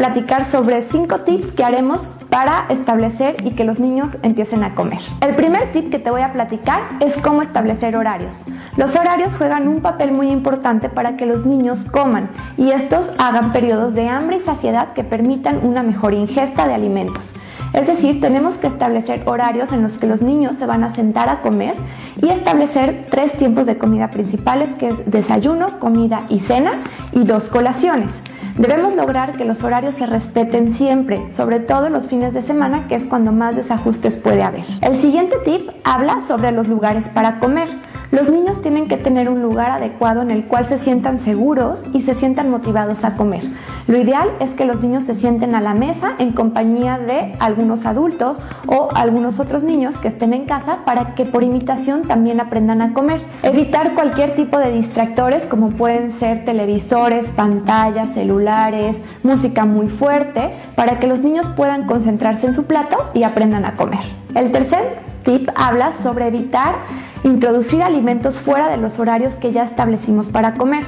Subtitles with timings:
[0.00, 5.00] platicar sobre cinco tips que haremos para establecer y que los niños empiecen a comer.
[5.20, 8.34] El primer tip que te voy a platicar es cómo establecer horarios.
[8.78, 13.52] Los horarios juegan un papel muy importante para que los niños coman y estos hagan
[13.52, 17.34] periodos de hambre y saciedad que permitan una mejor ingesta de alimentos.
[17.74, 21.28] Es decir, tenemos que establecer horarios en los que los niños se van a sentar
[21.28, 21.74] a comer
[22.22, 26.72] y establecer tres tiempos de comida principales, que es desayuno, comida y cena,
[27.12, 28.10] y dos colaciones.
[28.60, 32.94] Debemos lograr que los horarios se respeten siempre, sobre todo los fines de semana, que
[32.94, 34.64] es cuando más desajustes puede haber.
[34.82, 37.70] El siguiente tip habla sobre los lugares para comer.
[38.10, 42.02] Los niños tienen que tener un lugar adecuado en el cual se sientan seguros y
[42.02, 43.44] se sientan motivados a comer.
[43.86, 47.86] Lo ideal es que los niños se sienten a la mesa en compañía de algunos
[47.86, 52.82] adultos o algunos otros niños que estén en casa para que por imitación también aprendan
[52.82, 53.22] a comer.
[53.44, 58.49] Evitar cualquier tipo de distractores como pueden ser televisores, pantallas, celulares,
[59.22, 63.74] música muy fuerte para que los niños puedan concentrarse en su plato y aprendan a
[63.74, 64.00] comer.
[64.34, 66.74] El tercer tip habla sobre evitar
[67.22, 70.84] Introducir alimentos fuera de los horarios que ya establecimos para comer.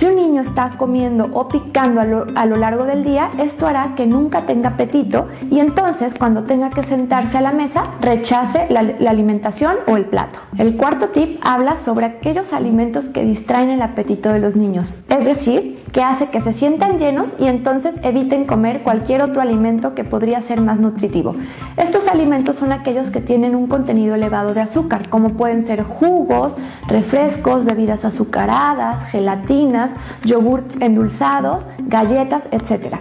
[0.00, 4.06] Si un niño está comiendo o picando a lo, largo del día, esto hará que
[4.06, 9.10] nunca tenga apetito y entonces cuando tenga que sentarse a la mesa rechace la, la
[9.10, 10.38] alimentación o el plato.
[10.56, 15.22] El cuarto tip habla sobre aquellos alimentos que distraen el apetito de los niños, es
[15.26, 20.04] decir, que hace que se sientan llenos y entonces eviten comer cualquier otro alimento que
[20.04, 21.34] podría ser más nutritivo.
[21.76, 26.54] Estos alimentos son aquellos que tienen un contenido elevado de azúcar, como pueden ser jugos,
[26.86, 29.89] refrescos, bebidas azucaradas, gelatinas,
[30.24, 32.96] yogurt endulzados, galletas, etc.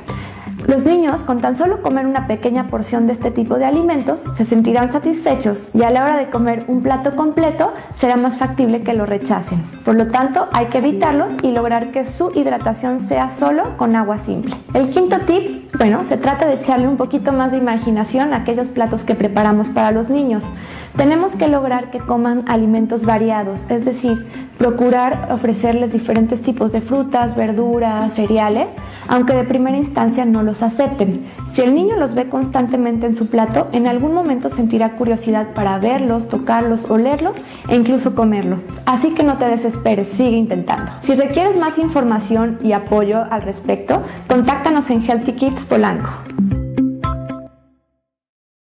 [0.67, 4.45] Los niños, con tan solo comer una pequeña porción de este tipo de alimentos, se
[4.45, 8.93] sentirán satisfechos y a la hora de comer un plato completo será más factible que
[8.93, 9.63] lo rechacen.
[9.83, 14.19] Por lo tanto, hay que evitarlos y lograr que su hidratación sea solo con agua
[14.19, 14.55] simple.
[14.75, 18.67] El quinto tip, bueno, se trata de echarle un poquito más de imaginación a aquellos
[18.67, 20.43] platos que preparamos para los niños.
[20.97, 24.25] Tenemos que lograr que coman alimentos variados, es decir,
[24.57, 28.71] procurar ofrecerles diferentes tipos de frutas, verduras, cereales,
[29.07, 31.23] aunque de primera instancia no los acepten.
[31.45, 35.79] Si el niño los ve constantemente en su plato, en algún momento sentirá curiosidad para
[35.79, 37.37] verlos, tocarlos, olerlos
[37.69, 38.59] e incluso comerlos.
[38.85, 40.91] Así que no te desesperes, sigue intentando.
[41.01, 46.38] Si requieres más información y apoyo al respecto, contáctanos en Healthy Kids Polanco.